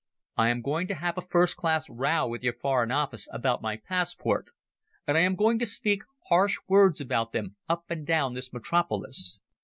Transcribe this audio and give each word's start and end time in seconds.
I 0.35 0.49
am 0.49 0.63
going 0.63 0.87
to 0.87 0.95
have 0.95 1.15
a 1.19 1.21
first 1.21 1.57
class 1.57 1.87
row 1.87 2.27
with 2.27 2.41
your 2.43 2.53
Foreign 2.59 2.91
Office 2.91 3.27
about 3.31 3.61
my 3.61 3.77
passport, 3.77 4.47
and 5.05 5.15
I 5.15 5.21
am 5.21 5.35
going 5.35 5.59
to 5.59 5.67
speak 5.67 6.01
harsh 6.27 6.57
words 6.67 6.99
about 6.99 7.33
them 7.33 7.55
up 7.69 7.83
and 7.91 8.03
down 8.03 8.33
this 8.33 8.51
metropolis. 8.51 9.41